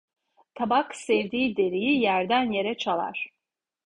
Tabak 0.55 0.95
sevdiği 0.95 1.57
deriyi 1.57 2.01
yerden 2.01 2.51
yere 2.51 2.77
çalar. 2.77 3.29